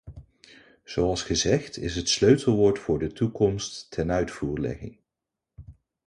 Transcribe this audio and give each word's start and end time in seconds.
Zoals 0.83 1.23
gezegd 1.23 1.77
is 1.77 1.95
het 1.95 2.09
sleutelwoord 2.09 2.79
voor 2.79 2.99
de 2.99 3.13
toekomst 3.13 3.91
tenuitvoerlegging. 3.91 4.97